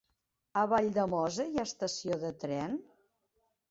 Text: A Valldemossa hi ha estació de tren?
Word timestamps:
A 0.61 0.63
Valldemossa 0.71 1.47
hi 1.51 1.61
ha 1.63 1.69
estació 1.71 2.21
de 2.27 2.37
tren? 2.47 2.79